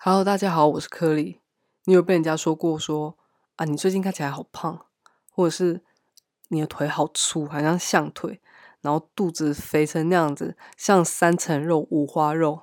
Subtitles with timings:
[0.00, 1.40] Hello，大家好，我是柯里。
[1.86, 3.18] 你有被人家说过说
[3.56, 4.86] 啊，你最近看起来好胖，
[5.28, 5.82] 或者是
[6.50, 8.40] 你的腿好粗，好像象腿，
[8.80, 12.62] 然后肚子肥成那样子，像三层肉、五花肉。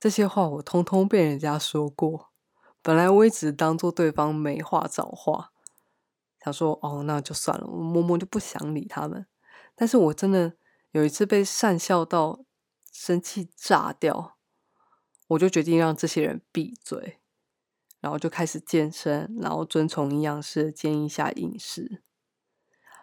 [0.00, 2.32] 这些话我通通被人家说过。
[2.82, 5.52] 本来我一直当做对方没话找话，
[6.44, 9.26] 想说哦，那就算了，我默默就不想理他们。
[9.76, 10.54] 但是我真的
[10.90, 12.40] 有一次被讪笑到
[12.90, 14.35] 生气炸掉。
[15.28, 17.18] 我就决定让这些人闭嘴，
[18.00, 22.02] 然后就开始健身，然后遵从营养师建议下饮食。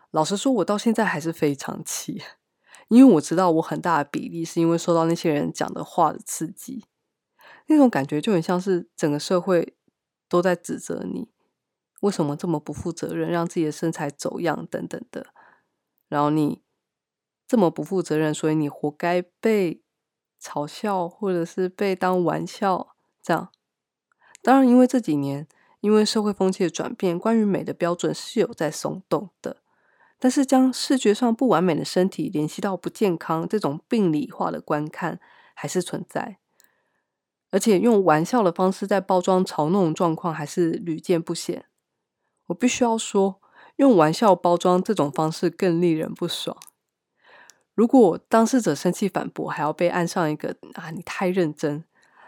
[0.09, 2.21] 老实说，我到现在还是非常气，
[2.87, 6.85] 因为我知道我很大的比例是因为受到那些人讲的话的刺激，
[7.67, 9.75] 那种感觉就很像是整个社会
[10.29, 11.29] 都在指责你
[11.99, 15.33] 为什么这么不负责任，让自己的身材走样等等的，
[16.07, 16.63] 然后你
[17.45, 19.82] 这么不负责任，所以你活该被。
[20.43, 23.49] 嘲笑，或者是被当玩笑，这样。
[24.41, 25.47] 当然，因为这几年，
[25.79, 29.57] 因为社会风气的转变，关于美的标准是有在松动的。
[30.19, 35.21] 但是，将视觉上不完美的身体联系到不健康这种病理化的观看，
[35.53, 36.37] 还是存在。
[37.51, 41.65] 而且，用玩笑的方式在包装嘲弄状况，还是屡见不鲜。
[42.47, 43.39] 我必须要说，
[43.77, 46.57] 用玩笑包装这种方式更令人不爽。
[47.73, 51.83] 如果当事者生气反驳，还要被按上一个啊，你太认真，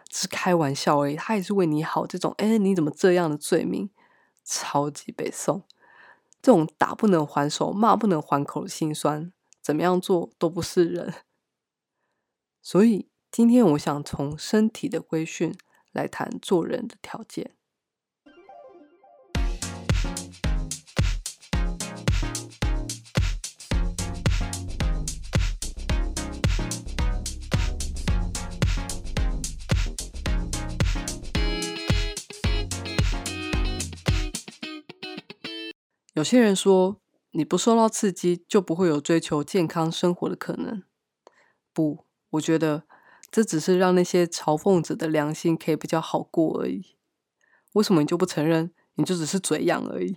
[0.09, 3.89] 只是开玩笑而已，他也是为你好，这种哎，你怎么这样的罪名，
[4.43, 5.63] 超级北宋，
[6.41, 11.13] 这种打不能还手，骂不能还口的心酸，怎么样做都不是人。
[12.61, 15.55] 所以今天我想从身体的规训
[15.91, 17.54] 来谈做人的条件。
[36.15, 40.81] 有些人说，你不受到刺激，就不会有追求健康生活的可能。
[41.73, 42.85] 不，我觉得
[43.29, 46.95] 这只是让那些嘲讽者的良心可以比较好过而已。
[47.73, 50.15] 为什么你就不承认，你就只是嘴痒而已？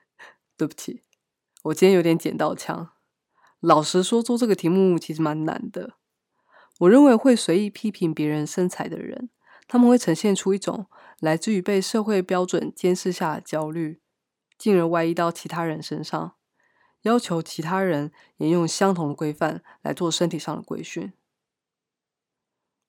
[0.58, 1.04] 对不起，
[1.62, 2.90] 我今天有点捡到枪。
[3.60, 5.94] 老实说，做这个题目其实蛮难的。
[6.80, 9.30] 我认为会随意批评别人身材的人，
[9.66, 10.84] 他们会呈现出一种
[11.18, 14.02] 来自于被社会标准监视下的焦虑。
[14.60, 16.34] 进而外溢到其他人身上，
[17.00, 21.14] 要求其他人也用相同的规范来做身体上的规训。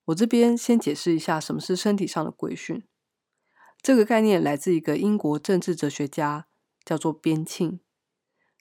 [0.04, 2.84] 我这边先解释一下什么是身体上的规训。
[3.82, 6.48] 这个概念来自一个英国政治哲学家，
[6.84, 7.80] 叫做边沁。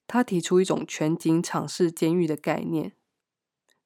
[0.06, 2.92] 他提出一种全景敞式监狱的概念。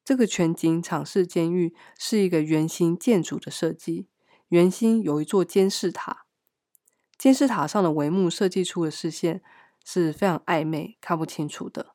[0.04, 4.08] 这个全景敞式监狱是一个圆形建筑的设计，
[4.48, 6.23] 圆心有一座监视塔。
[7.18, 9.42] 监视塔上的帷幕设计出的视线
[9.84, 11.94] 是非常暧昧、看不清楚的，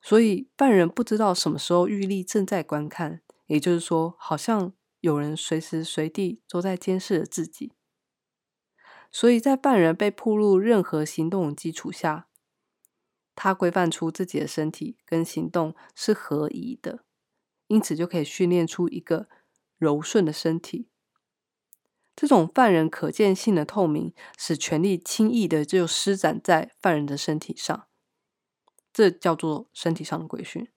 [0.00, 7.72] 所以犯人不知道什么时候玉立正在观看，也就是说，好像有人随时随地都在监视着自己。
[9.10, 12.28] 所以在犯人被暴露任何行动的基础下，
[13.34, 17.04] 他规范出自己的身体跟行动是合宜的，
[17.66, 19.28] 因此就可以训练出一个
[19.76, 20.88] 柔顺的身体。
[22.14, 27.86] 这种犯人可见性的透明，使权力轻易的就施展在犯人的身体上，
[28.92, 30.68] 这叫做身体上的规训。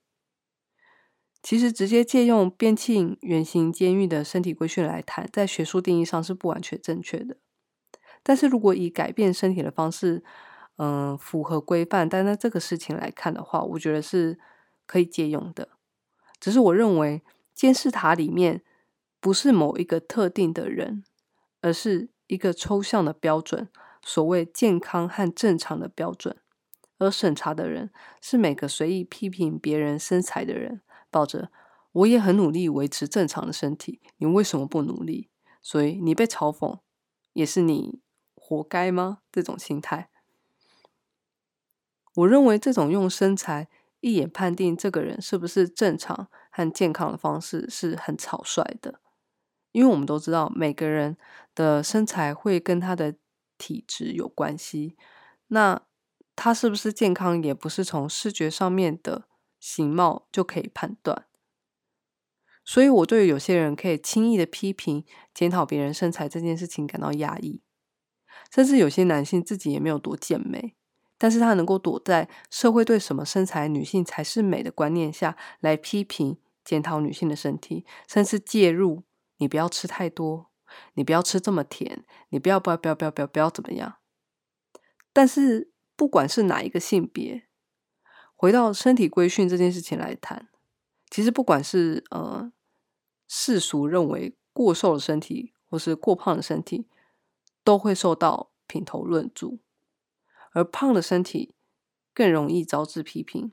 [1.42, 7.36] 其实，直接借用边沁圆形监狱的身体规训来谈，在学术定义上是不完全正确的。
[8.24, 10.24] 但是如果以改变身体的方式，
[10.78, 14.40] 嗯、符合规范，但在这个事情来看的话，我觉得是
[14.86, 15.68] 可以借用的。
[16.40, 17.22] 只是我认为，
[17.54, 18.62] 监视塔里面
[19.20, 21.04] 不是某一个特定的人。
[21.60, 23.68] 而是一个抽象的标准，
[24.02, 26.36] 所谓健康和正常的标准，
[26.98, 27.90] 而审查的人
[28.20, 31.50] 是每个随意批评别人身材的人，抱着
[31.92, 35.30] 我也很努力维持正常的身体，你为什么不努力？
[35.62, 36.78] 所以你被嘲讽
[37.32, 38.00] 也是你
[38.34, 39.18] 活该吗？
[39.32, 40.10] 这种心态，
[42.14, 43.68] 我认为这种用身材
[44.00, 49.00] 一眼判定这个人是不是正常和健康的方式是很草率的。
[49.76, 51.18] 因为我们都知道，每个人
[51.54, 53.14] 的身材会跟他的
[53.58, 54.96] 体质有关系。
[55.48, 55.82] 那
[56.34, 59.28] 他是不是健康，也不是从视觉上面的
[59.60, 61.26] 形貌就可以判断。
[62.64, 67.60] 所以，我对有些人可以轻易的批评、检讨别人身材这件事情感到压抑。
[68.50, 70.74] 甚至有些男性自己也没有多健美，
[71.18, 79.02] 但是他能够躲在社会对什么身材女性才是美的观念下来批评、检讨女性的身体，甚至介入。
[79.38, 80.50] 你不要吃太多，
[80.94, 83.96] 你不要吃这么甜，你不要不要不要不要不要怎么样。
[85.12, 87.48] 但是不管是哪一个性别，
[88.34, 90.48] 回到身体规训这件事情来谈，
[91.10, 92.52] 其实不管是呃
[93.26, 96.88] 世俗认为过瘦的身体，或是过胖的身体，
[97.64, 99.60] 都会受到品头论足，
[100.52, 101.54] 而胖的身体
[102.12, 103.52] 更容易招致批评。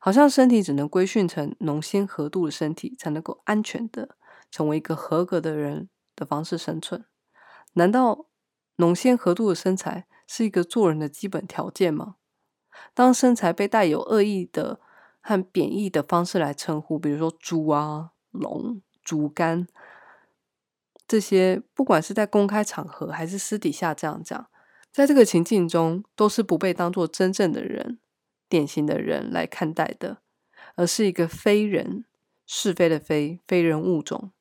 [0.00, 4.16] 好像身体只能规训成浓纤合度的身体，才能够安全的
[4.52, 7.04] 成为一个合格的人的方式生存。
[7.72, 8.26] 难道
[8.76, 12.14] 浓纤合度的身材是一个做人的基本条件吗？
[12.94, 14.78] 当身材被带有恶意的
[15.20, 19.66] 和贬义的方式来称呼，比如说猪啊、龙、竹竿
[21.08, 24.46] 这些，不管是在公开场合还是私底下这样讲，
[24.92, 27.98] 在这个情境中都是不被当做真正的人。
[28.48, 30.18] 典型的人来看待的，
[30.74, 32.04] 而是一个非人，
[32.46, 34.32] 是非的非，非人物种。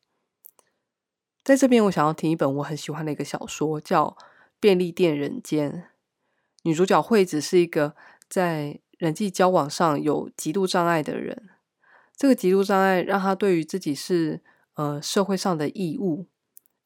[1.51, 4.05] 在这边，我想要听一本我很喜欢的一个小说，叫
[4.61, 5.69] 《便利店人间》。
[6.63, 7.93] 女主角惠子是一个
[8.29, 11.49] 在人际交往上有极度障碍的人，
[12.15, 14.39] 这个极度障碍让她对于自己是
[14.75, 16.27] 呃社会上的异物，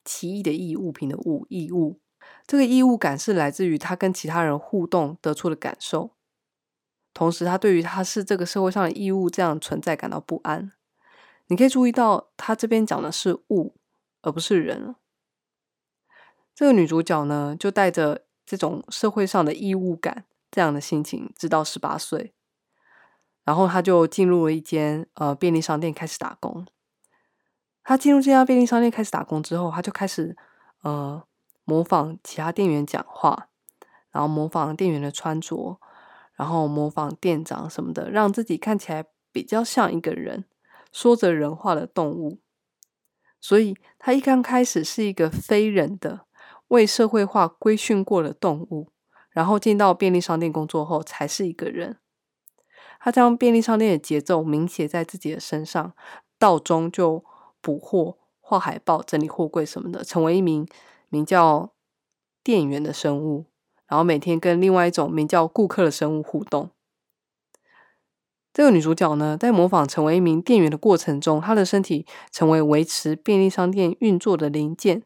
[0.04, 2.00] 奇异的异物品的物异物，
[2.48, 6.16] 这个异物感是来自于她跟其他人互动得出的感受。
[7.14, 10.72] 同时，她对于她是这个社会上的异物这样存在感到不安。
[11.50, 13.76] 你可以注意到，他这边讲的是物，
[14.26, 14.96] 而不是人。
[16.54, 22.34] 这个女主角呢，就带着这种社会上的异物感这样的心情，直到十八岁，
[23.44, 26.66] 然后她就进入了一间呃便利商店开始打工。
[27.84, 30.36] 她进入这家便利商店开始打工之后，她就开始
[30.82, 31.24] 呃
[31.64, 33.50] 模仿其他店员讲话，
[34.12, 35.80] 然后模仿店员的穿着。
[36.38, 40.44] 然后模仿店长什么的，让自己看起来比较像一个人，
[40.92, 42.40] 说着人话的动物。
[43.48, 46.22] 所以，他一刚开始是一个非人的、
[46.70, 48.88] 为社会化规训过的动物，
[49.30, 52.00] 然后进到便利商店工作后，才是一个人。
[53.00, 55.94] 他将便利商店的节奏铭写在自己的身上，
[56.40, 57.24] 到中就
[57.62, 60.68] 补货、画海报、整理货柜什么的，成为一名
[61.10, 61.70] 名叫
[62.44, 63.46] 店员的生物。
[63.86, 66.72] 然后每天跟另外一种名叫顾客的生物互动。
[68.56, 75.04] 这个女主角呢，在模仿成为一名店员的过程中，她的身体成为维持便利商店运作的零件。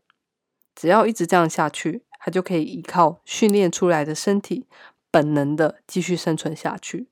[0.75, 4.67] 只要一直这样下去，她就可以依靠训练出来的身体，
[5.09, 7.07] 本能的继续生存下去。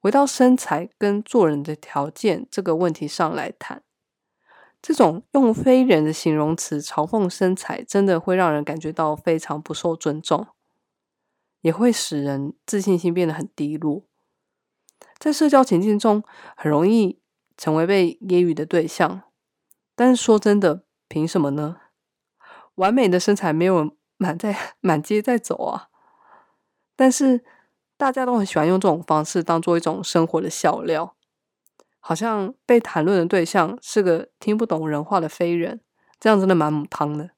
[0.00, 3.84] 回到身材跟做人的条件这个问题上来谈。
[4.82, 10.48] 这种用非人的形容词嘲讽身材，真的会让人感觉到非常不受尊重，
[11.60, 14.02] 也会使人自信心变得很低落。
[15.18, 16.22] 在社交情境中，
[16.56, 17.18] 很容易
[17.56, 19.22] 成为被揶揄的对象。
[19.94, 21.76] 但是说真的，凭什么呢？
[22.76, 25.88] 完美的身材没有满在 满街在走啊！
[26.96, 27.44] 但是
[27.96, 31.14] 大家都很喜欢用这种方式当做一种生活的笑料。
[32.04, 35.80] 好像被谈论的对象是个听不懂人话的非人，
[36.18, 37.30] 这样真的蛮母汤的。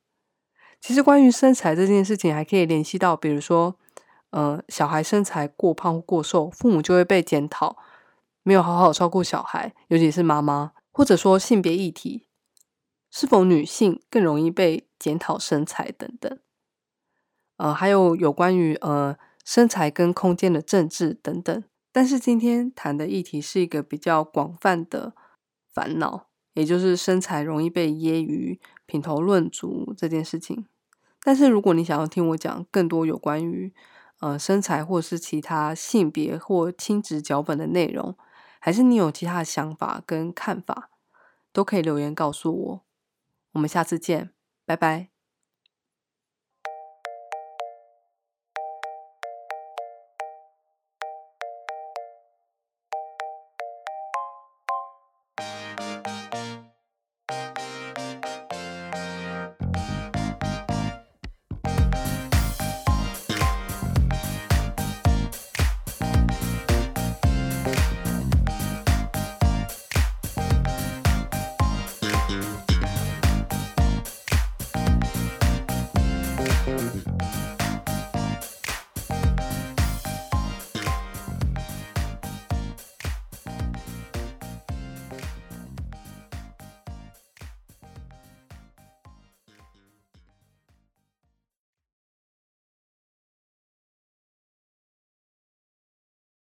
[0.80, 3.76] 其实关于身材这件事情，还可以联系到，比如说，
[4.34, 7.76] 呃，小孩身材过胖或过瘦，父母就会被检讨，
[8.42, 12.26] 没有好好照顾小孩，尤其是妈妈，或者说性别议题，
[13.12, 16.36] 是否女性更容易被检讨身材等等。
[17.58, 21.62] 呃，还有有关于呃身材跟空间的政治等等。
[21.92, 25.14] 但是今天谈的议题是一个比较广泛的
[25.72, 30.66] 烦恼，也就是身材容易被揶揄、品头论足这件事情。
[31.22, 33.72] 但是如果你想要听我讲更多有关于
[34.20, 38.16] 呃身材或是其他性别或亲子脚本的内容，
[38.60, 40.90] 还是你有其他想法跟看法，
[41.52, 42.84] 都可以留言告诉我。
[43.52, 44.30] 我们下次见，
[44.64, 45.13] 拜拜。